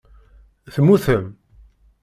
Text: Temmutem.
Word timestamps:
Temmutem. 0.73 1.25